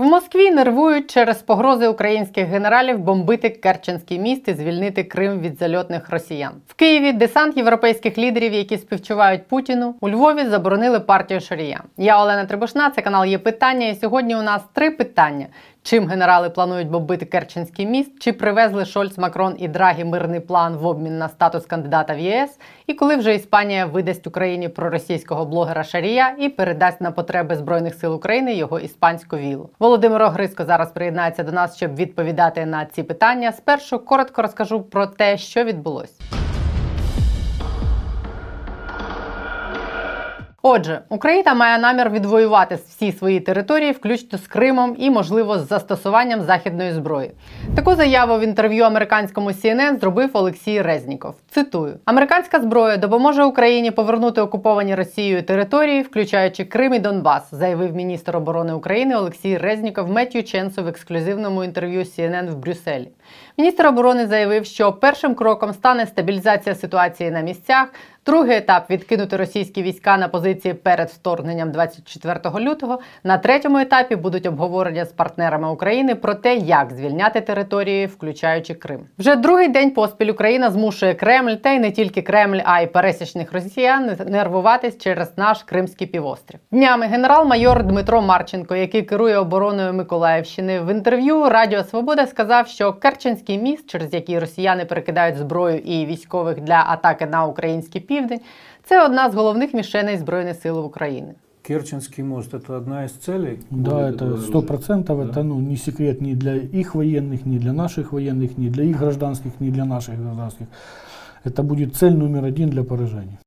[0.00, 6.10] В Москві нервують через погрози українських генералів бомбити Керченський міст і звільнити Крим від зальотних
[6.10, 6.52] росіян.
[6.66, 9.94] В Києві десант європейських лідерів, які співчувають Путіну.
[10.00, 11.82] У Львові заборонили партію Шарія.
[11.96, 13.88] Я Олена Трибушна, це канал є питання.
[13.88, 15.46] І сьогодні у нас три питання:
[15.82, 20.86] чим генерали планують бомбити Керченський міст, чи привезли Шольц, Макрон і Драгі мирний план в
[20.86, 26.34] обмін на статус кандидата в ЄС, і коли вже Іспанія видасть Україні проросійського блогера Шарія
[26.38, 29.70] і передасть на потреби збройних сил України його іспанську вілу.
[29.78, 33.52] Володимир Огриско зараз приєднається до нас, щоб відповідати на ці питання.
[33.52, 36.39] Спершу коротко розкажу про те, що відбулось.
[40.62, 46.40] Отже, Україна має намір відвоювати всі свої території, включно з Кримом і, можливо, з застосуванням
[46.40, 47.30] західної зброї.
[47.74, 51.34] Таку заяву в інтерв'ю американському CNN зробив Олексій Резніков.
[51.50, 58.36] Цитую: американська зброя допоможе Україні повернути окуповані Росією території, включаючи Крим і Донбас, заявив міністр
[58.36, 63.08] оборони України Олексій Резніков Меттю Ченсу в ексклюзивному інтерв'ю CNN в Брюсселі.
[63.58, 67.88] Міністр оборони заявив, що першим кроком стане стабілізація ситуації на місцях.
[68.30, 72.98] Другий етап відкинути російські війська на позиції перед вторгненням 24 лютого.
[73.24, 79.00] На третьому етапі будуть обговорення з партнерами України про те, як звільняти території, включаючи Крим.
[79.18, 83.52] Вже другий день поспіль Україна змушує Кремль, та й не тільки Кремль, а й пересічних
[83.52, 86.60] росіян нервуватись через наш Кримський півострів.
[86.70, 93.58] Днями генерал-майор Дмитро Марченко, який керує обороною Миколаївщини, в інтерв'ю Радіо Свобода сказав, що Керченський
[93.58, 98.39] міст, через який росіяни перекидають зброю і військових для атаки на українські південь
[98.83, 101.33] це одна з головних мішеней Збройних сил України.
[101.67, 103.59] Керченский мост – это одна из целей?
[103.71, 105.17] Да, это сто процентов.
[105.17, 105.31] Да?
[105.31, 108.99] Это ну, не секрет ни для их военных, ни для наших военных, ни для их
[108.99, 110.67] гражданских, ни для наших гражданских.
[111.43, 113.39] Это будет цель номер один для поражения.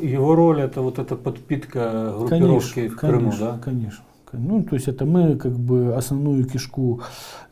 [0.00, 3.58] Его роль это вот эта подпитка группировки конечно, в Крыму, конечно, да?
[3.62, 4.04] Конечно.
[4.32, 7.02] Ну, то есть это мы как бы основную кишку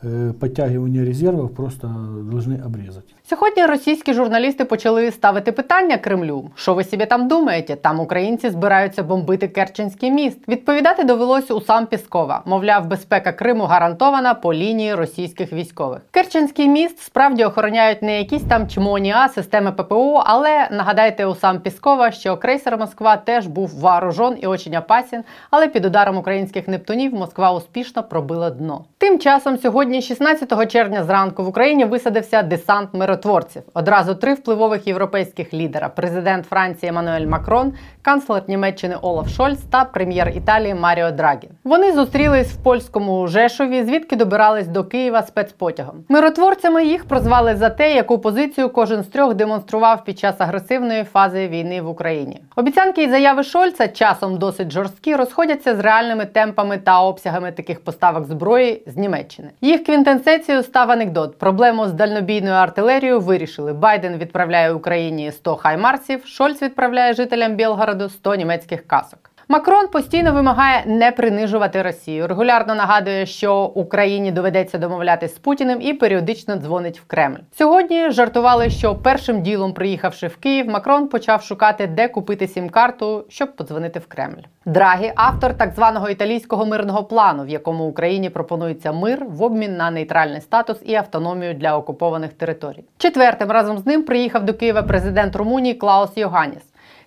[0.01, 3.05] э, подтягивания резервов просто должны обрезать.
[3.30, 6.50] Сьогодні російські журналісти почали ставити питання Кремлю.
[6.56, 7.76] Що ви собі там думаєте?
[7.76, 10.48] Там українці збираються бомбити Керченський міст.
[10.48, 12.42] Відповідати довелось у сам Піскова.
[12.46, 16.02] Мовляв, безпека Криму гарантована по лінії російських військових.
[16.12, 20.24] Керченський міст справді охороняють не якісь там чмоні, а системи ППО.
[20.26, 25.68] Але нагадайте у сам Піскова, що крейсер Москва теж був вооружен і очень опасен, але
[25.68, 28.86] під ударом українських нептунів Москва успішно пробила дно.
[28.98, 33.64] Тим часом сьогодні, 16 червня, зранку в Україні висадився десант миротворців.
[33.74, 40.30] Одразу три впливових європейських лідера: президент Франції Еммануель Макрон, канцлер Німеччини Олаф Шольц та прем'єр
[40.36, 41.50] Італії Маріо Драгі.
[41.64, 45.96] Вони зустрілись в польському Жешові, звідки добирались до Києва спецпотягом.
[46.10, 51.48] Миротворцями їх прозвали за те, яку позицію кожен з трьох демонстрував під час агресивної фази
[51.48, 52.42] війни в Україні.
[52.56, 58.26] Обіцянки і заяви Шольца часом досить жорсткі, розходяться з реальними темпами та обсягами таких поставок
[58.26, 59.50] зброї з Німеччини.
[59.62, 61.38] Їх квінтенсецією став анекдот.
[61.38, 63.74] Проблему з дальнобійною артилерією вирішили.
[63.74, 69.25] Байден відправляє Україні 100 хаймарсів, Шольц відправляє жителям Білгороду 100 німецьких касок.
[69.48, 72.28] Макрон постійно вимагає не принижувати Росію.
[72.28, 77.38] Регулярно нагадує, що Україні доведеться домовлятись з Путіним і періодично дзвонить в Кремль.
[77.58, 83.56] Сьогодні жартували, що першим ділом, приїхавши в Київ, Макрон почав шукати, де купити сім-карту, щоб
[83.56, 84.42] подзвонити в Кремль.
[84.66, 89.92] Драгі, автор так званого італійського мирного плану, в якому Україні пропонується мир в обмін на
[89.92, 92.84] нейтральний статус і автономію для окупованих територій.
[92.98, 96.64] Четвертим разом з ним приїхав до Києва президент Румунії Клаус Йоганіс.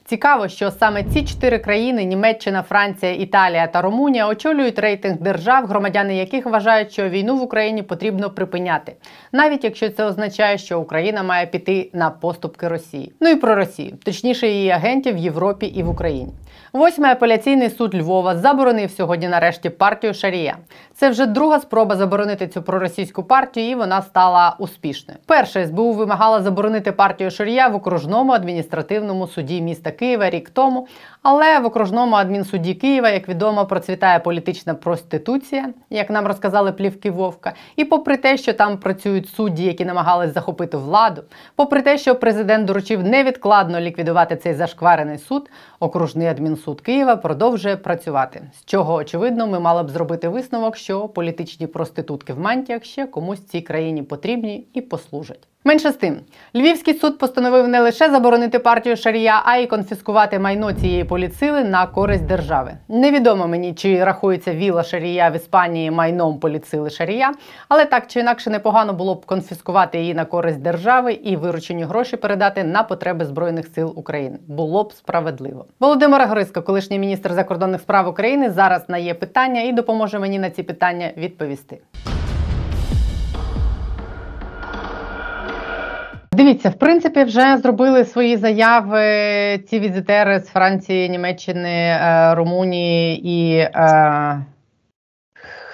[0.08, 6.16] Цікаво, що саме ці чотири країни Німеччина, Франція, Італія та Румунія очолюють рейтинг держав, громадяни
[6.16, 8.92] яких вважають, що війну в Україні потрібно припиняти,
[9.32, 13.12] навіть якщо це означає, що Україна має піти на поступки Росії.
[13.20, 16.32] Ну і про Росію, точніше, її агентів в Європі і в Україні.
[16.72, 20.56] Восьмий апеляційний суд Львова заборонив сьогодні нарешті партію Шарія.
[20.94, 25.20] Це вже друга спроба заборонити цю проросійську партію, і вона стала успішною.
[25.26, 30.86] Перша СБУ вимагала заборонити партію Шарія в окружному адміністративному суді міста Києва рік тому.
[31.30, 37.52] Але в окружному адмінсуді Києва, як відомо, процвітає політична проституція, як нам розказали плівки Вовка.
[37.76, 41.22] І попри те, що там працюють судді, які намагались захопити владу,
[41.56, 45.50] попри те, що президент доручив невідкладно ліквідувати цей зашкварений суд,
[45.80, 48.42] окружний адмінсуд Києва продовжує працювати.
[48.60, 53.46] З чого очевидно, ми мали б зробити висновок, що політичні проститутки в мантіях ще комусь
[53.46, 55.48] цій країні потрібні і послужать.
[55.68, 56.20] Менше з тим,
[56.54, 61.86] Львівський суд постановив не лише заборонити партію Шарія, а й конфіскувати майно цієї поліцили на
[61.86, 62.72] користь держави.
[62.88, 67.32] Невідомо мені, чи рахується віла Шарія в Іспанії майном поліцили Шарія,
[67.68, 72.16] але так чи інакше непогано було б конфіскувати її на користь держави і виручені гроші
[72.16, 74.38] передати на потреби збройних сил України.
[74.46, 75.66] Було б справедливо.
[75.80, 80.50] Володимир Гриско, колишній міністр закордонних справ України, зараз на є питання і допоможе мені на
[80.50, 81.78] ці питання відповісти.
[86.38, 89.02] Дивіться, в принципі, вже зробили свої заяви
[89.58, 94.42] ці візитери з Франції, Німеччини, е, Румунії і е,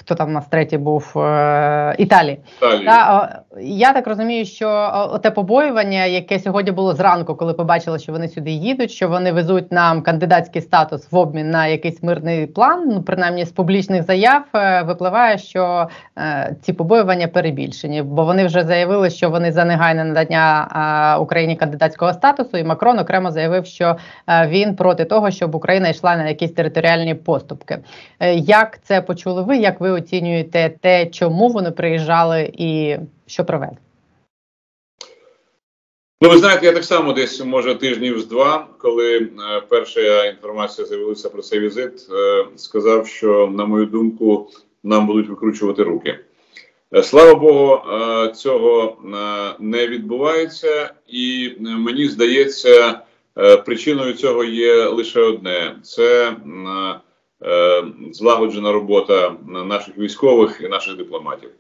[0.05, 2.39] хто там у нас третій був е, Італії.
[2.59, 2.85] Італії.
[2.87, 4.69] Та, о, я так розумію, що
[5.12, 9.33] о, те побоювання, яке сьогодні було зранку, коли побачили, що вони сюди їдуть, що вони
[9.33, 12.89] везуть нам кандидатський статус в обмін на якийсь мирний план.
[12.89, 18.65] Ну принаймні з публічних заяв е, випливає, що е, ці побоювання перебільшені, бо вони вже
[18.65, 20.69] заявили, що вони за негайне надання
[21.17, 23.97] е, Україні кандидатського статусу, і Макрон окремо заявив, що
[24.29, 27.79] е, він проти того, щоб Україна йшла на якісь територіальні поступки.
[28.21, 29.56] Е, як це почули ви?
[29.56, 32.96] Як ви оцінюєте те, чому вони приїжджали і
[33.26, 33.76] що провели?
[36.25, 39.29] Ну, ви знаєте, я так само десь може тижнів з два, коли е,
[39.69, 44.50] перша інформація з'явилася про цей візит, е, сказав, що, на мою думку,
[44.82, 46.19] нам будуть викручувати руки.
[46.94, 49.17] Е, Слава Богу, е, цього е,
[49.58, 53.00] не відбувається, і е, мені здається,
[53.38, 56.35] е, причиною цього є лише одне: це е,
[58.12, 61.50] злагоджена робота наших військових і наших дипломатів.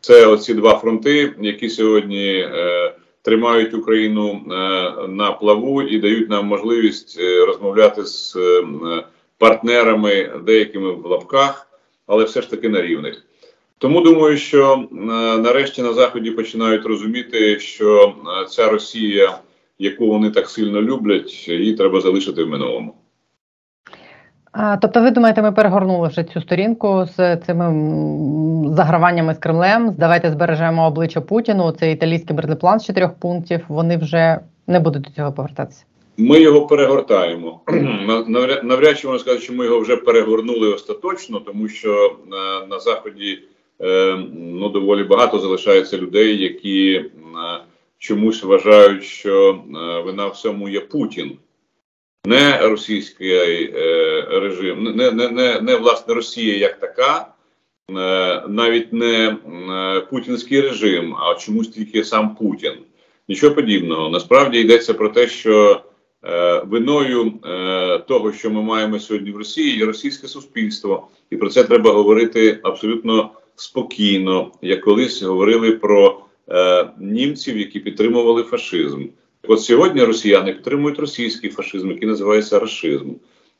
[0.00, 4.52] Це оці два фронти, які сьогодні е, тримають Україну е,
[5.08, 8.64] на плаву і дають нам можливість е, розмовляти з е,
[9.38, 11.68] партнерами, деякими в лапках,
[12.06, 13.24] але все ж таки на рівних.
[13.78, 14.96] Тому думаю, що е,
[15.38, 19.38] нарешті на заході починають розуміти, що е, ця Росія,
[19.78, 22.94] яку вони так сильно люблять, її треба залишити в минулому.
[24.52, 27.64] А, тобто, ви думаєте, ми перегорнули вже цю сторінку з цими
[28.76, 29.94] заграваннями з Кремлем?
[29.98, 31.72] Давайте збережемо обличчя Путіну.
[31.72, 33.60] Це італійський берлеплан з чотирьох пунктів.
[33.68, 35.84] Вони вже не будуть до цього повертатися.
[36.16, 37.60] Ми його перегортаємо.
[38.62, 43.38] Навряд, чи можна сказати, що ми його вже перегорнули остаточно, тому що на, на заході
[43.80, 47.10] е, ну доволі багато залишається людей, які е,
[47.98, 51.32] чомусь вважають, що е, вина в цьому є Путін,
[52.26, 57.26] не російський е, режим, не, не, не, не власне Росія як така.
[57.90, 62.72] е, Навіть не е, путінський режим, а чомусь тільки сам Путін.
[63.28, 64.08] Нічого подібного.
[64.08, 65.82] Насправді йдеться про те, що
[66.64, 67.32] виною
[68.08, 72.60] того, що ми маємо сьогодні в Росії, є російське суспільство, і про це треба говорити
[72.62, 76.20] абсолютно спокійно, як колись говорили про
[76.98, 79.04] німців, які підтримували фашизм.
[79.48, 83.10] От сьогодні росіяни підтримують російський фашизм, який називається рашизм.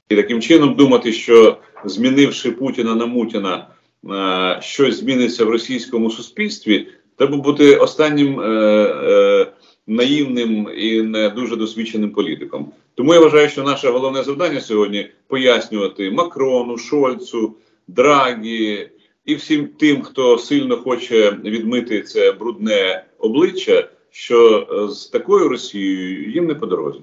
[0.09, 3.67] І таким чином думати, що змінивши Путіна на Мутіна,
[4.11, 9.53] е, щось зміниться в російському суспільстві, треба бути останнім е, е,
[9.87, 12.73] наївним і не дуже досвідченим політиком.
[12.95, 17.55] Тому я вважаю, що наше головне завдання сьогодні пояснювати Макрону, Шольцу,
[17.89, 18.89] Драгі
[19.25, 26.31] і всім тим, хто сильно хоче відмити це брудне обличчя, що е, з такою Росією
[26.31, 27.01] їм не по дорозі.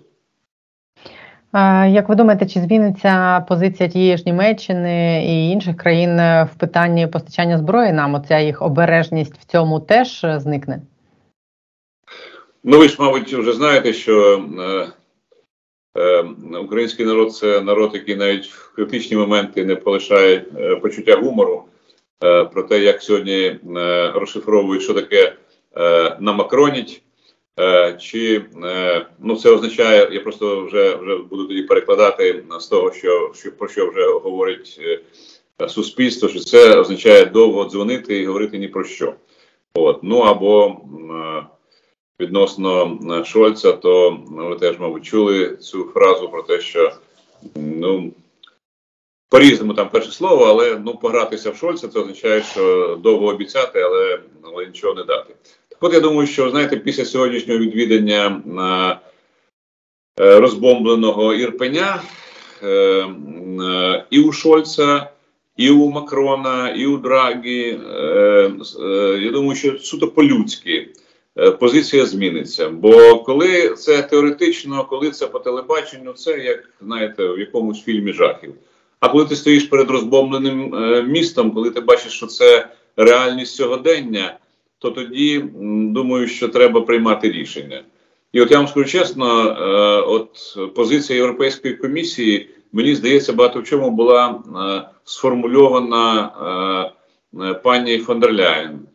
[1.89, 7.57] Як ви думаєте, чи зміниться позиція тієї ж Німеччини і інших країн в питанні постачання
[7.57, 8.13] зброї нам?
[8.13, 10.81] Оця їх обережність в цьому теж е, зникне?
[12.63, 14.87] Ну, ви ж, мабуть, вже знаєте, що е,
[16.01, 16.23] е,
[16.63, 21.63] український народ це народ, який навіть в критичні моменти не полишає е, почуття гумору
[22.23, 23.57] е, про те, як сьогодні е,
[24.15, 25.33] розшифровують, що таке
[25.77, 27.01] е, намакроніть.
[27.59, 32.91] Е, чи е, ну це означає, я просто вже вже буду тоді перекладати з того,
[32.91, 34.79] що, що про що вже говорить
[35.61, 39.13] е, суспільство, що це означає довго дзвонити і говорити ні про що.
[39.73, 40.77] От ну або
[42.19, 46.91] відносно Шольца, то ви теж, мабуть, чули цю фразу про те, що
[47.55, 48.13] ну
[49.29, 54.19] по-різному там перше слово, але ну погратися в Шольца, це означає, що довго обіцяти, але,
[54.43, 55.35] але нічого не дати.
[55.81, 58.41] От я думаю, що знаєте, після сьогоднішнього відвідання
[60.19, 62.01] е, розбомбленого Ірпеня
[62.63, 65.09] е, е, і у Шольца.
[65.59, 70.89] І у Макрона, і у Драгі, е, е, я думаю, що суто по-людськи
[71.37, 72.69] е, позиція зміниться.
[72.69, 78.53] Бо коли це теоретично, коли це по телебаченню, це як знаєте, в якомусь фільмі жахів.
[78.99, 82.67] А коли ти стоїш перед розбомбленим е, містом, коли ти бачиш, що це
[82.97, 84.37] реальність сьогодення,
[84.79, 85.45] то тоді
[85.93, 87.83] думаю, що треба приймати рішення.
[88.33, 93.63] І от я вам скажу чесно, е, от позиція Європейської комісії, мені здається, багато в
[93.63, 96.31] чому була е, сформульована
[97.43, 98.23] е, пані фон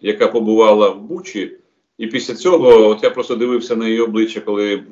[0.00, 1.52] яка побувала в Бучі.
[1.98, 4.82] І після цього, от я просто дивився на її обличчя, коли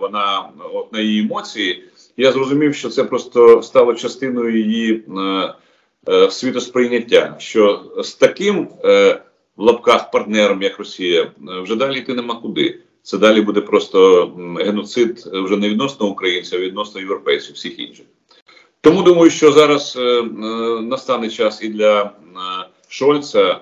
[0.00, 1.84] вона от на її емоції,
[2.16, 5.04] я зрозумів, що це просто стало частиною її
[6.30, 7.34] світосприйняття.
[7.38, 8.68] Що з таким
[9.56, 12.78] в лапках партнером, як Росія, е, вже далі йти нема куди.
[13.02, 14.26] Це далі буде просто
[14.58, 18.06] геноцид е, вже не відносно українців, а відносно європейців, всіх інших.
[18.80, 20.22] Тому думаю, що зараз е,
[20.82, 22.10] настане час і для
[22.88, 23.60] Шольца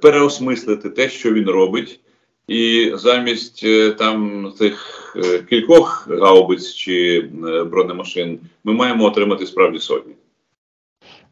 [0.00, 2.00] переосмислити те, що він робить,
[2.48, 3.66] і замість
[3.96, 5.16] там тих
[5.50, 7.20] кількох гаубиць чи
[7.70, 10.12] бронемашин ми маємо отримати справді сотні.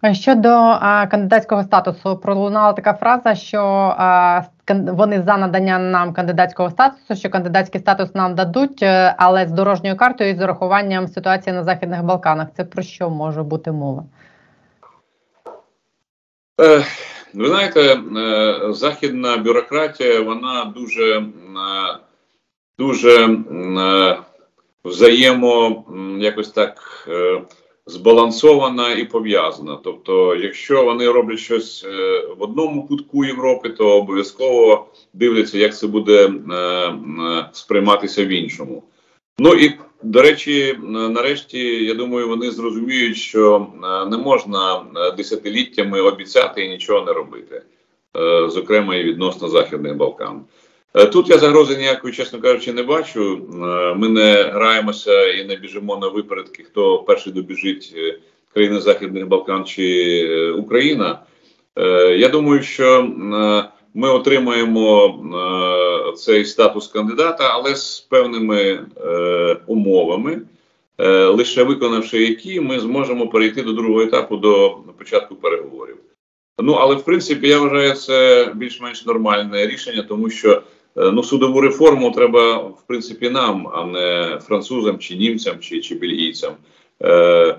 [0.05, 3.61] Е, Щодо а, кандидатського статусу, пролунала така фраза, що
[3.99, 9.53] а, вони за надання нам кандидатського статусу, що кандидатський статус нам дадуть, е, але з
[9.53, 12.49] дорожньою картою і з урахуванням ситуації на Західних Балканах.
[12.57, 14.05] Це про що може бути мова?
[16.61, 16.85] Е,
[17.35, 21.25] Ви знаєте, е, західна бюрократія, вона дуже, е,
[22.79, 24.19] дуже е,
[24.85, 25.85] взаємо
[26.19, 26.75] якось так
[27.09, 27.41] е,
[27.87, 29.79] збалансована і пов'язана.
[29.85, 35.87] Тобто, якщо вони роблять щось е, в одному кутку Європи, то обов'язково дивляться, як це
[35.87, 38.83] буде е, сприйматися в іншому.
[39.38, 46.00] Ну і до речі, нарешті я думаю, вони зрозуміють, що е, не можна е, десятиліттями
[46.00, 47.62] обіцяти і нічого не робити,
[48.17, 50.45] е, зокрема і відносно Західних Балкан.
[50.97, 53.41] Е, Тут я загрози ніякої, чесно кажучи, не бачу.
[53.53, 58.19] Е, Ми не граємося і не біжимо на випередки, хто перший добіжить е,
[58.53, 61.19] країни Західних Балкан чи Україна.
[62.17, 63.09] Я думаю, що
[63.95, 65.19] ми отримаємо
[66.17, 68.87] цей статус кандидата, але з певними
[69.67, 70.41] умовами,
[71.29, 75.97] лише виконавши які, ми зможемо перейти до другого етапу до початку переговорів.
[76.59, 80.63] Ну але в принципі я вважаю це більш-менш нормальне рішення, тому що
[80.97, 86.53] ну судову реформу треба в принципі нам, а не французам чи німцям чи, чи бельгійцям.
[87.03, 87.57] Е,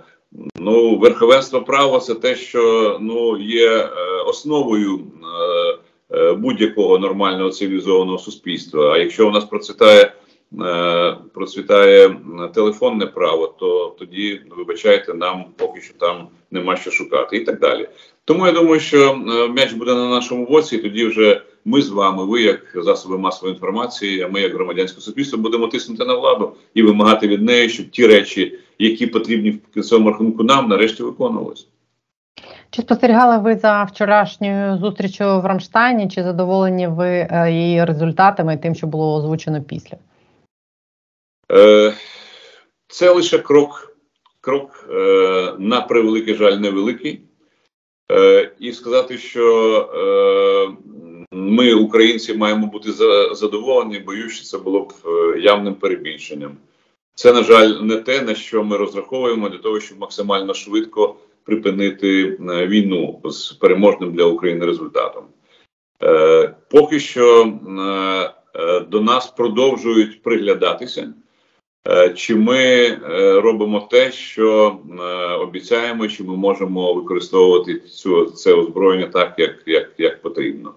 [0.59, 3.89] Ну, верховенство права це те, що ну є е,
[4.25, 5.77] основою е,
[6.17, 8.93] е, будь-якого нормального цивілізованого суспільства.
[8.93, 10.13] А якщо у нас процвітає
[10.61, 12.17] е, процвітає
[12.53, 17.89] телефонне право, то тоді вибачайте, нам поки що там нема що шукати, і так далі.
[18.25, 21.89] Тому я думаю, що е, м'яч буде на нашому боці, і тоді вже ми з
[21.89, 26.53] вами, ви як засоби масової інформації, а ми як громадянське суспільство будемо тиснути на владу
[26.73, 31.65] і вимагати від неї, щоб ті речі, які потрібні в кінцевому рахунку нам, нарешті виконувалися.
[32.69, 36.09] Чи спостерігали ви за вчорашньою зустрічю в Рамштайні?
[36.09, 39.97] Чи задоволені ви е, її результатами і тим, що було озвучено після?
[41.51, 41.93] Е,
[42.87, 43.97] Це лише крок,
[44.41, 47.21] крок е, на превеликий жаль, невеликий.
[48.59, 49.41] І сказати, що
[51.35, 52.91] ми, українці, маємо бути
[53.35, 56.57] задоволені, боюсь, що це було б е, явним перебільшенням.
[57.15, 62.37] Це, на жаль, не те, на що ми розраховуємо для того, щоб максимально швидко припинити
[62.49, 65.23] е, війну з переможним для України результатом.
[66.03, 67.53] Е, Поки що
[68.89, 71.13] до нас продовжують приглядатися.
[72.15, 72.89] Чи ми
[73.41, 74.79] робимо те, що
[75.41, 80.73] обіцяємо, чи ми можемо використовувати цю це озброєння так, як, як, як потрібно?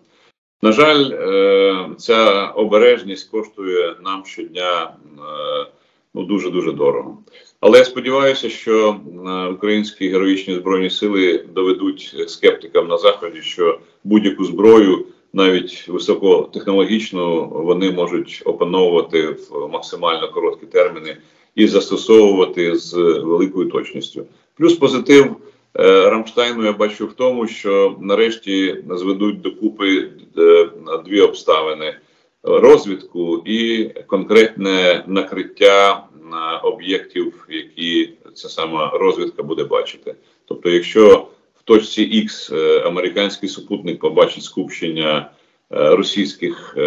[0.62, 4.90] На жаль, е, ця обережність коштує нам щодня е,
[6.14, 7.18] ну дуже дуже дорого.
[7.60, 8.96] Але я сподіваюся, що
[9.26, 17.90] е, українські героїчні збройні сили доведуть скептикам на заході, що будь-яку зброю, навіть високотехнологічну, вони
[17.90, 21.16] можуть опановувати в максимально короткі терміни
[21.54, 24.26] і застосовувати з великою точністю.
[24.56, 25.36] Плюс позитив
[25.74, 30.08] Рамштайну я бачу в тому, що нарешті зведуть докупи
[31.04, 31.94] дві обставини:
[32.42, 36.08] розвідку і конкретне накриття
[36.62, 40.14] об'єктів, які ця сама розвідка буде бачити.
[40.44, 45.30] Тобто, якщо в точці X е, американський супутник побачить скупчення
[45.72, 46.82] е, російських е,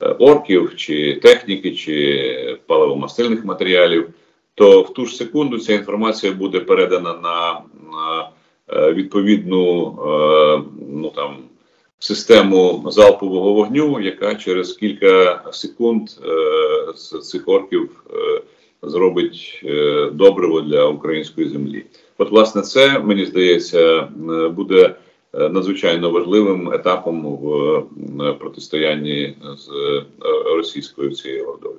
[0.00, 4.08] е, орків чи техніки, чи паливомастильних матеріалів,
[4.54, 7.60] то в ту ж секунду ця інформація буде передана на,
[8.72, 10.62] е, відповідну е,
[10.92, 11.36] ну там
[11.98, 18.42] систему залпового вогню, яка через кілька секунд е, з цих орків е,
[18.82, 21.84] зробить е, добриво для української землі.
[22.18, 24.08] От, власне, це мені здається
[24.56, 24.94] буде
[25.34, 27.82] надзвичайно важливим етапом в
[28.38, 29.68] протистоянні з
[30.56, 31.76] російською цією ордою.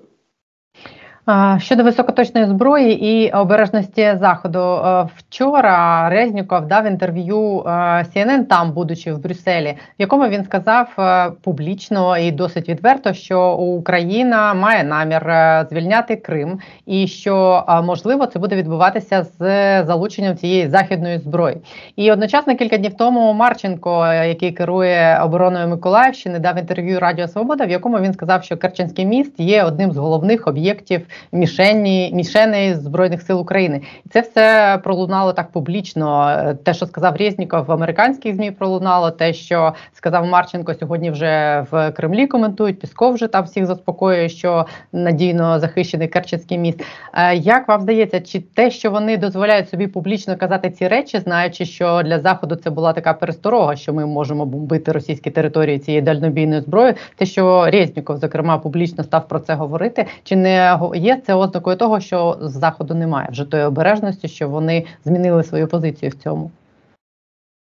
[1.57, 9.13] Щодо високоточної зброї і обережності заходу, Е, вчора Резніков дав інтерв'ю е, CNN, там, будучи
[9.13, 15.33] в Брюсселі, в якому він сказав е, публічно і досить відверто, що Україна має намір
[15.69, 19.39] звільняти Крим, і що можливо це буде відбуватися з
[19.83, 21.57] залученням цієї західної зброї.
[21.95, 27.69] І одночасно кілька днів тому Марченко, який керує обороною Миколаївщини, дав інтерв'ю Радіо Свобода, в
[27.69, 33.39] якому він сказав, що Керченський міст є одним з головних об'єктів мішені мішеней збройних сил
[33.39, 36.37] України, і це все пролунало так публічно.
[36.63, 39.11] Те, що сказав Резніков в американських змі, пролунало.
[39.11, 42.79] Те, що сказав Марченко, сьогодні вже в Кремлі коментують.
[42.79, 46.83] Пісков вже там всіх заспокоює, що надійно захищений Керченський міст.
[47.13, 51.65] Е, Як вам здається, чи те, що вони дозволяють собі публічно казати ці речі, знаючи,
[51.65, 56.61] що для заходу це була така пересторога, що ми можемо бомбити російські території цією дальнобійною
[56.61, 61.33] зброєю, те, що Резніков, зокрема, публічно став про це говорити, чи не го- є це
[61.33, 66.23] ознакою того, що з заходу немає вже тої обережності, що вони змінили свою позицію в
[66.23, 66.51] цьому?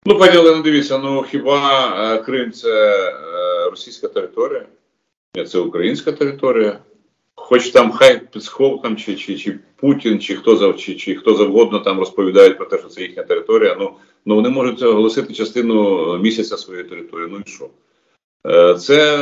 [0.06, 2.70] Ну, пані Олено, дивіться, ну хіба е, Крим це
[3.08, 4.66] е, російська територія?
[5.48, 6.78] Це українська територія.
[7.34, 11.34] Хоч там хай Песков там, чи, чи, чи Путін, чи хто зав, чи, чи хто
[11.34, 13.76] завгодно там розповідають про те, що це їхня територія.
[13.80, 13.92] Ну,
[14.26, 17.28] ну вони можуть оголосити частину місяця своєї території.
[17.32, 17.68] Ну і що?
[18.46, 19.18] Е, Це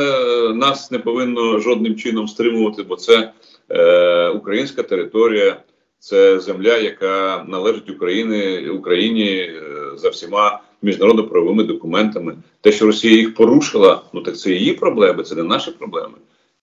[0.53, 3.31] нас не повинно жодним чином стримувати, бо це
[3.69, 5.57] е, українська територія,
[5.99, 9.61] це земля, яка належить Україні, Україні е,
[9.95, 12.35] за всіма міжнародно-правовими документами.
[12.61, 16.13] Те, що Росія їх порушила, ну так це її проблеми, це не наші проблеми.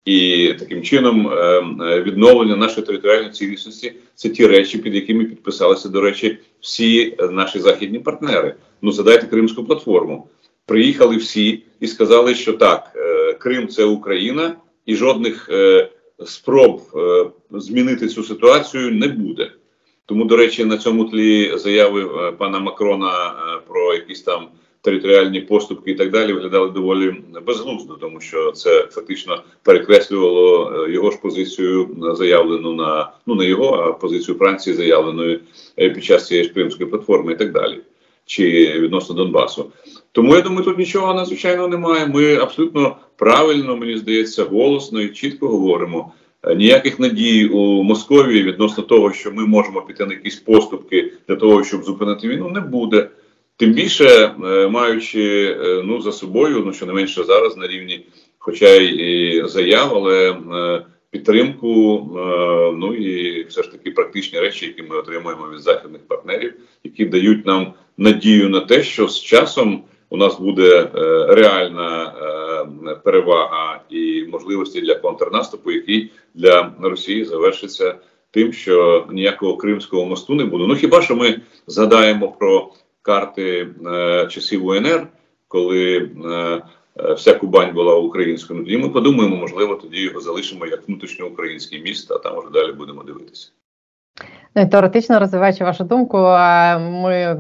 [0.05, 1.63] І таким чином е,
[2.03, 7.99] відновлення нашої територіальної цілісності це ті речі, під якими підписалися, до речі, всі наші західні
[7.99, 8.55] партнери.
[8.83, 10.29] Ну задайте Кримську платформу.
[10.67, 12.93] Приїхали всі і сказали, що так,
[13.39, 14.57] Крим це Україна,
[14.87, 15.51] і жодних
[16.27, 19.51] спроб е, змінити цю ситуацію не буде.
[20.07, 24.49] Тому, до речі, на цьому тлі заяви е, пана Макрона е, про якісь там
[24.81, 27.15] територіальні поступки і так далі виглядали доволі
[27.47, 33.93] безглуздо, тому що це фактично перекреслювало його ж позицію заявлену на ну не його, а
[33.93, 35.41] позицію Франції, заявленою
[35.79, 37.81] е, під час цієї ж кримської платформи і так далі,
[38.27, 38.45] чи
[38.79, 39.73] відносно Донбасу.
[40.13, 42.07] Тому я думаю, тут нічого надзвичайного немає.
[42.07, 46.13] Ми абсолютно правильно, мені здається, голосно і чітко говоримо.
[46.47, 51.37] Е, Ніяких надій у Московії відносно того, що ми можемо піти на якісь поступки для
[51.37, 53.09] того, щоб зупинити війну, не буде.
[53.57, 54.07] Тим більше
[54.45, 58.07] е, маючи е, ну за собою, ну що не менше зараз на рівні,
[58.39, 60.37] хоча й заяв, але
[61.11, 62.11] підтримку,
[62.79, 67.47] ну і все ж таки практичні речі, які ми отримуємо від західних партнерів, які дають
[67.47, 70.91] нам надію на те, що з часом у нас буде
[71.29, 72.15] реальна
[73.05, 77.95] перевага і можливості для контрнаступу, який для Росії завершиться
[78.31, 80.65] тим, що ніякого Кримського мосту не буде.
[80.67, 82.73] Ну хіба що ми згадаємо про
[83.03, 85.07] карти е, часів УНР,
[85.49, 86.63] коли е,
[87.15, 88.59] вся Кубань була українською.
[88.59, 92.73] Ну, тоді ми подумаємо, можливо, тоді його залишимо як внутрішньоукраїнський міст, а там вже далі
[92.73, 93.51] будемо дивитися.
[94.57, 96.19] Ну, Теоретично розвиваючи вашу думку,
[97.03, 97.35] ми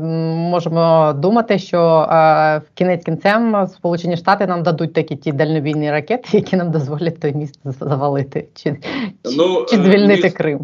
[0.50, 2.06] можемо думати, що
[2.66, 7.32] в кінець кінцем Сполучені Штати нам дадуть такі ті дальнобійні ракети, які нам дозволять той
[7.34, 8.76] міст завалити, чи,
[9.36, 10.60] Ну, чи е, звільнити міст- Крим.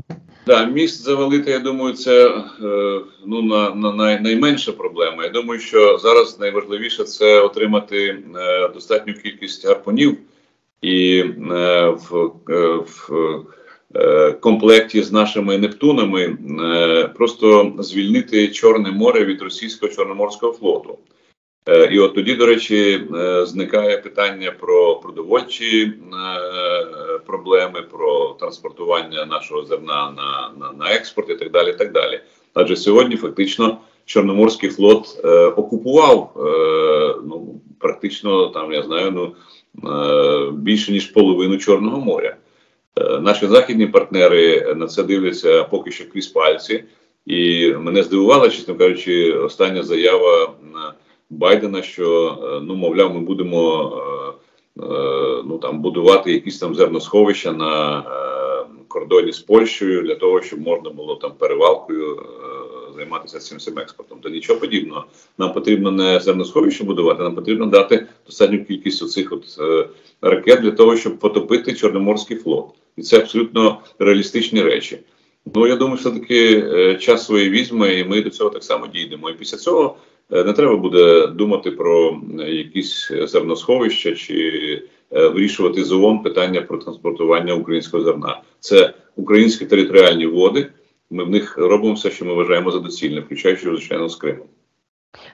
[0.47, 5.25] Да, міст завалити, я думаю, це е, ну на, на най, найменша проблема.
[5.25, 10.19] Я думаю, що зараз найважливіше це отримати е, достатню кількість гарпунів
[10.83, 12.31] і в,
[12.87, 13.11] в
[14.41, 20.99] комплекті з нашими Нептунами е, просто звільнити Чорне море від російського чорноморського флоту.
[21.69, 25.93] Е, І от тоді, до речі, е, зникає питання про продовольчі е,
[27.27, 31.73] проблеми, про транспортування нашого зерна на, на, на експорт і так далі.
[31.73, 32.21] так далі.
[32.55, 36.41] Адже сьогодні фактично Чорноморський флот е, окупував е,
[37.25, 39.35] ну, практично там, я знаю, ну,
[39.91, 42.37] е, більше ніж половину Чорного моря.
[42.97, 46.85] Е, Наші західні партнери на це дивляться поки що крізь пальці,
[47.27, 50.55] і мене здивувала, чесно кажучи, остання заява
[51.31, 53.93] Байдена, що е, ну мовляв, ми будемо
[54.79, 58.03] е, ну там будувати якісь там зерносховища на
[58.89, 62.23] кордоні з Польщею для того, щоб можна було там перевалкою
[62.97, 64.19] займатися цим експортом.
[64.23, 65.05] Та нічого подібного.
[65.39, 69.89] Нам потрібно не зерносховище будувати, нам потрібно дати достатню кількість оцих от е,
[70.23, 74.99] ракет для того, щоб потопити Чорноморський флот, і це абсолютно реалістичні речі.
[75.55, 78.87] Ну я думаю, все таки е, час своє візьме, і ми до цього так само
[78.87, 79.31] дійдемо.
[79.31, 79.97] І після цього
[80.33, 86.63] е, не треба буде думати про е, якісь зерносховища чи е, вирішувати з ООН питання
[86.63, 88.41] про транспортування українського зерна.
[88.61, 90.67] Це українські територіальні води.
[91.11, 94.47] Ми в них робимо все, що ми вважаємо за доцільне, включаючи звичайно з Кримом.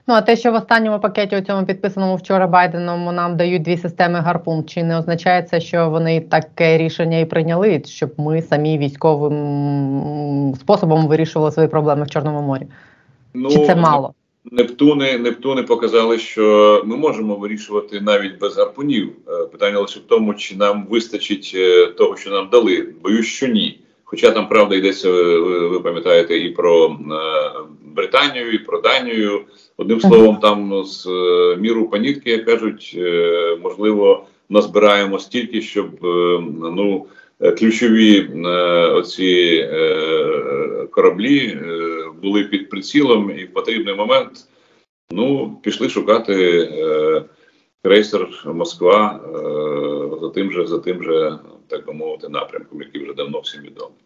[0.09, 3.77] Ну а те, що в останньому пакеті, у цьому підписаному вчора Байденом, нам дають дві
[3.77, 8.79] системи гарпун, чи не означає це, що вони таке рішення і прийняли, щоб ми самі
[8.79, 12.67] військовим способом вирішували свої проблеми в Чорному морі?
[13.35, 14.15] Ну Чи це мало?
[14.45, 19.13] Нептуни, Нептуни показали, що ми можемо вирішувати навіть без гарпунів.
[19.29, 22.89] Е, Питання лише в тому, чи нам вистачить е, того, що нам дали.
[23.03, 23.81] Боюсь, що ні.
[24.09, 26.97] Хоча там правда йдеться, ви, ви- ви пам'ятаєте, і про е,
[27.85, 29.41] Британію, і про Данію.
[29.77, 36.41] Одним словом, там з е, міру панітки, як кажуть, е, можливо, назбираємо стільки, щоб е,
[36.77, 37.07] ну
[37.41, 38.49] е, ключові е,
[38.91, 44.33] оці е, кораблі е, були під прицілом, і в потрібний момент
[45.11, 47.23] ну пішли шукати е,
[47.85, 53.15] крейсер Москва е, за тим же, за тим же, так би мовити, напрямком, який вже
[53.15, 53.99] давно всім відомий.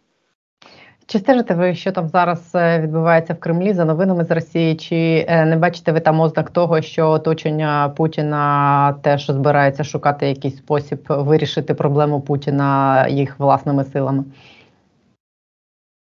[1.11, 4.75] Чи стежите ви, що там зараз е, відбувається в Кремлі за новинами з Росії?
[4.75, 10.57] Чи е, не бачите ви там ознак того, що оточення Путіна теж збирається шукати якийсь
[10.57, 14.23] спосіб вирішити проблему Путіна їх власними силами?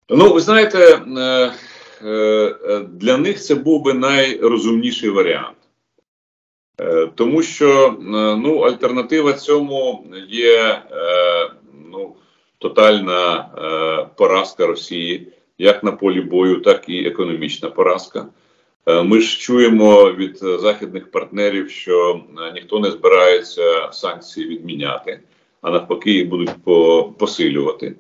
[0.09, 0.79] Ну, ви знаєте,
[1.19, 1.51] е,
[2.93, 5.57] для них це був би найрозумніший варіант.
[6.83, 7.93] Е, Тому що е,
[8.37, 11.51] ну, альтернатива цьому є е,
[11.91, 12.15] ну,
[12.59, 13.49] тотальна
[14.17, 18.27] поразка Росії, як на полі бою, так і економічна поразка.
[19.05, 22.21] Ми ж чуємо від західних партнерів, що
[22.55, 25.21] ніхто не збирається санкції відміняти,
[25.61, 26.51] а навпаки, їх будуть
[27.19, 27.95] посилювати.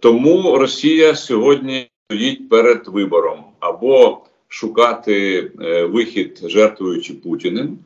[0.00, 4.22] Тому Росія сьогодні стоїть перед вибором або
[4.52, 7.78] шукати е, вихід, жертвуючи Путіним,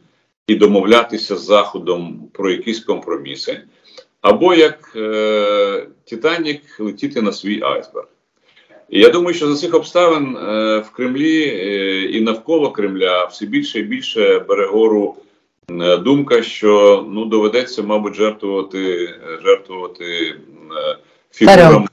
[0.47, 3.61] і домовлятися з Заходом про якісь компроміси,
[4.21, 8.07] або як е, Титанік летіти на свій айсберг.
[8.89, 13.47] І я думаю, що за цих обставин е, в Кремлі е, і навколо Кремля все
[13.47, 15.17] більше і більше бере гору
[15.71, 20.99] е, думка, що ну доведеться, мабуть, жертвувати, жертвувати е,
[21.31, 21.87] фігурами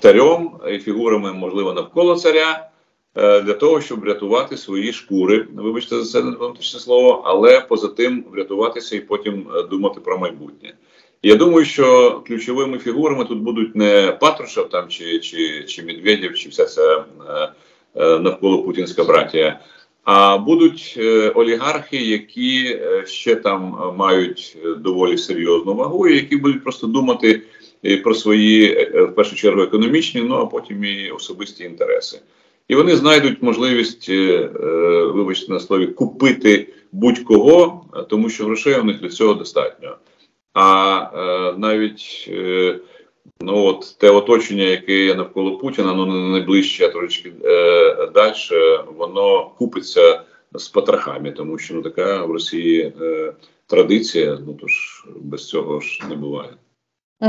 [0.00, 2.71] царем і фігурами, можливо, навколо царя.
[3.16, 8.24] Е, Для того щоб врятувати свої шкури, вибачте за це внутрішнє слово, але поза тим
[8.32, 10.74] врятуватися і потім е, думати про майбутнє.
[11.22, 16.48] Я думаю, що ключовими фігурами тут будуть не Патрушев там чи, чи, чи Медведєв, чи
[16.48, 17.04] вся ця
[17.94, 19.60] е, навколо путінська братія,
[20.04, 20.98] а будуть
[21.34, 27.42] олігархи, які ще там мають доволі серйозну вагу, і які будуть просто думати
[28.04, 32.20] про свої в першу чергу економічні, ну а потім і особисті інтереси.
[32.72, 38.84] І вони знайдуть можливість, е, е, вибачте на слові, купити будь-кого, тому що грошей у
[38.84, 39.96] них для цього достатньо.
[40.54, 42.30] А е, навіть
[43.40, 47.32] ну от те оточення, яке є навколо Путіна, ну не найближче, а трошечки
[48.14, 48.34] далі,
[48.96, 50.22] воно купиться
[50.54, 52.92] з потрохами, тому що ну така в Росії
[53.66, 54.38] традиція.
[54.46, 56.50] Ну тож без цього ж не буває.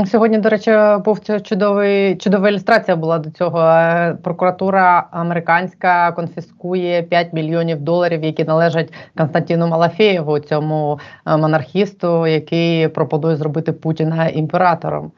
[0.06, 0.72] Сьогодні, до речі,
[1.04, 3.60] був чудовий чудова ілюстрація була до цього.
[3.60, 12.88] Е, Прокуратура американська конфіскує 5 мільйонів доларів, які належать Константину Малафєєву, цьому е, монархісту, який
[12.88, 15.12] пропонує зробити Путіна імператором.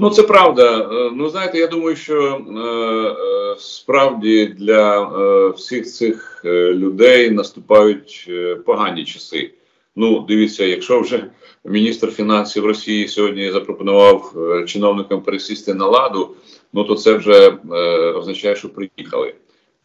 [0.00, 0.78] Ну, це правда.
[0.78, 8.30] Е, Ну, знаєте, я думаю, що е, справді для е, всіх цих людей наступають
[8.66, 9.50] погані часи.
[9.96, 11.24] Ну, дивіться, якщо вже
[11.64, 16.30] міністр фінансів Росії сьогодні запропонував е, чиновникам пересісти на ладу,
[16.72, 17.76] ну то це вже е,
[18.12, 19.34] означає, що приїхали.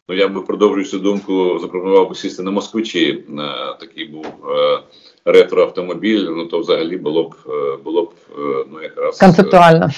[0.08, 3.24] Ну, я би продовжуючи цю думку, запропонував би сісти на москвичі.
[3.38, 4.80] Е, такий був е,
[5.24, 6.28] ретроавтомобіль.
[6.30, 9.90] Ну то взагалі було б е, було б е, ну якраз Концептуально.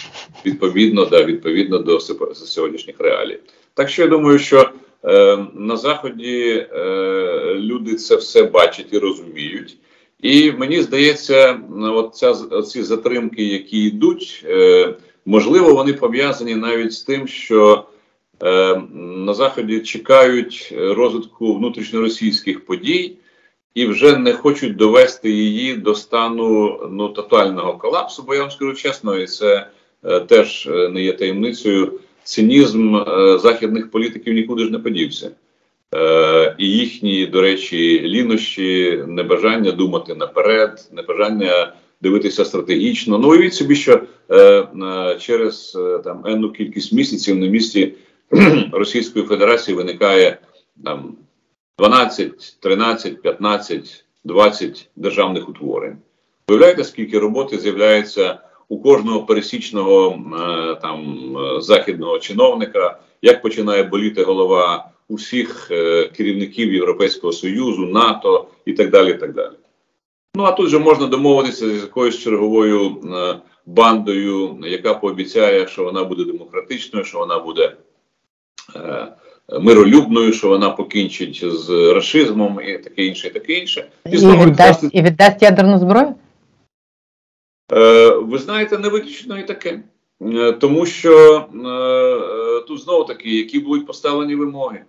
[0.47, 3.39] відповідно, да, відповідно до сьогоднішніх реалій.
[3.75, 4.71] Так що я думаю, що
[5.05, 9.77] е, на заході е, люди це все бачать і розуміють.
[10.21, 14.95] І мені здається, от ця ці затримки, які йдуть, е,
[15.27, 17.85] можливо, вони пов'язані навіть з тим, що
[18.43, 23.17] е, на заході чекають розвитку внутрішньоросійських подій
[23.75, 28.23] і вже не хочуть довести її до стану ну тотального колапсу.
[28.23, 29.67] Бо я вам скажу чесно, і це
[30.05, 32.01] е, теж е, не є таємницею.
[32.25, 35.31] Цинізм е, західних політиків нікуди ж не подівся.
[35.95, 41.73] Е, і їхні, до речі, лінощі, небажання думати наперед, небажання
[42.05, 43.19] дивитися стратегічно.
[43.19, 47.95] Ну уявіть собі, що е, е, через е, там енну кількість місяців на місці
[48.73, 50.39] Російської Федерації виникає
[50.85, 51.17] там
[51.79, 55.97] 12, 13, 15, 20 державних утворень.
[56.49, 60.19] Уявляєте, скільки роботи з'являється у кожного пересічного
[60.83, 61.19] там
[61.59, 69.11] західного чиновника, як починає боліти голова усіх е, керівників Європейського Союзу, НАТО і так далі.
[69.11, 69.55] і так далі.
[70.37, 73.37] Ну а тут же можна домовитися з якоюсь черговою е,
[73.67, 77.77] бандою, яка пообіцяє, що вона буде демократичною, що вона буде
[78.77, 79.07] е,
[79.61, 83.91] миролюбною, що вона покінчить з расизмом і таке інше, і таке інше.
[84.13, 86.15] І знову віддасть, і віддасть ядерну зброю?
[88.23, 89.81] Ви знаєте, не виключно і таке.
[90.61, 91.45] Тому що
[92.69, 94.85] тут знову таки, які будуть поставлені вимоги.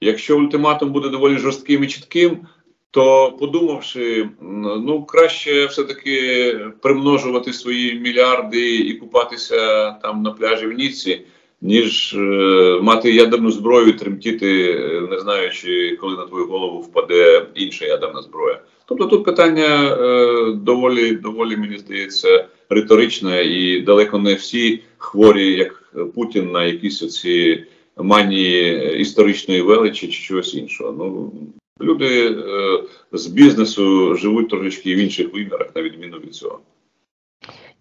[0.00, 2.38] Якщо ультиматум буде доволі жорстким і чітким,
[2.90, 4.28] то подумавши,
[4.60, 11.20] ну краще все-таки примножувати свої мільярди і купатися там на пляжі в Ніцці,
[11.62, 12.18] ніж е,
[12.82, 18.60] мати ядерну зброю тремтіти, е, не знаючи, коли на твою голову впаде інша ядерна зброя.
[18.86, 25.92] Тобто тут питання е, доволі, доволі, мені здається, риторичне, і далеко не всі хворі, як
[26.14, 27.64] Путін, на якісь оці
[28.02, 30.92] манії історичної величі чи чогось іншого.
[30.98, 31.32] Ну
[31.86, 32.82] люди е,
[33.12, 36.60] з бізнесу живуть трошечки в інших вимірах, на відміну від цього.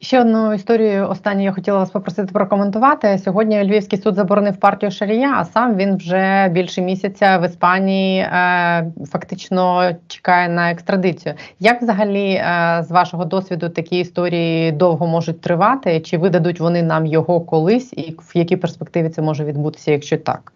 [0.02, 3.18] Ще одну історію останню я хотіла вас попросити прокоментувати.
[3.18, 8.92] Сьогодні Львівський суд заборонив партію Шарія, а сам він вже більше місяця в Іспанії е,
[9.12, 11.36] фактично чекає на екстрадицію.
[11.60, 16.00] Як взагалі е, з вашого досвіду такі історії довго можуть тривати?
[16.00, 20.54] Чи видадуть вони нам його колись, і в якій перспективі це може відбутися, якщо так?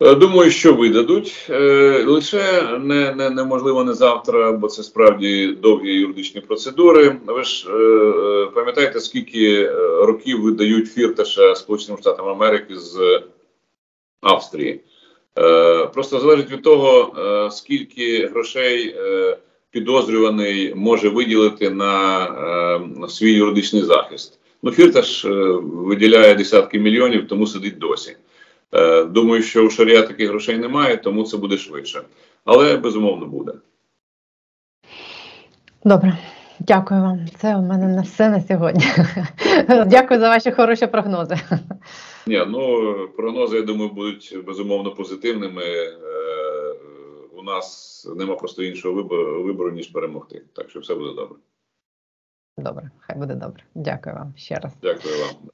[0.00, 1.46] Е, Думаю, що видадуть.
[1.50, 7.16] Е, Лише не, не, неможливо не завтра, бо це справді довгі юридичні процедури.
[7.26, 13.22] Ви ж е, пам'ятаєте, скільки років видають фірташа Сполученим Штатам Америки з
[14.20, 14.80] Австрії?
[15.94, 17.14] Просто залежить від того,
[17.50, 18.96] скільки грошей
[19.70, 24.38] підозрюваний може виділити на, свій юридичний захист.
[24.62, 25.24] Ну, фірташ
[25.62, 28.16] виділяє десятки мільйонів, тому сидить досі.
[28.72, 32.02] Е, Думаю, що у Шарія таких грошей немає, тому це буде швидше.
[32.44, 33.52] Але безумовно буде.
[35.84, 36.18] Добре,
[36.58, 37.26] дякую вам.
[37.36, 38.84] Це у мене на все на сьогодні.
[39.86, 41.36] Дякую за ваші хороші прогнози.
[42.26, 45.64] Ні, ну прогнози, я думаю, будуть безумовно позитивними.
[45.64, 45.94] Е,
[47.36, 50.42] У нас нема просто іншого вибору, вибору ніж перемогти.
[50.52, 51.36] Так що все буде добре.
[52.58, 53.62] Добре, хай буде добре.
[53.74, 54.72] Дякую вам ще раз.
[54.82, 55.50] Дякую вам.